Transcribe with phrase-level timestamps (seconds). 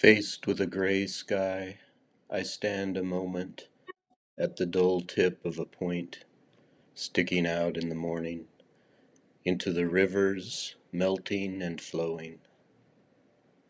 [0.00, 1.78] Faced with a gray sky,
[2.30, 3.68] I stand a moment
[4.38, 6.24] At the dull tip of a point
[6.94, 8.48] Sticking out in the morning
[9.44, 12.38] Into the river's melting and flowing.